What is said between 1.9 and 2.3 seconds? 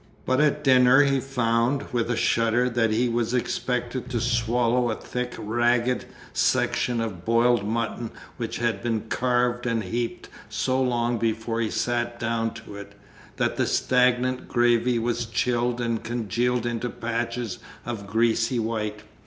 with a